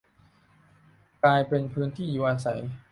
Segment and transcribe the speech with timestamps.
[1.23, 2.59] กลายเป็นพื้นที่อยู่อาศัย